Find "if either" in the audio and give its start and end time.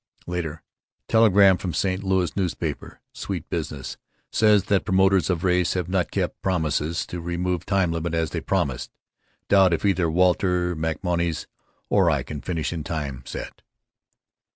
9.73-10.09